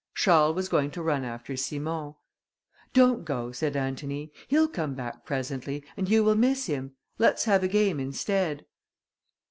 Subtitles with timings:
[0.15, 2.15] Charles was going to run after Simon.
[2.91, 6.95] "Don't go," said Antony, "he'll come back presently, and you will miss him.
[7.19, 8.65] Let's have a game instead."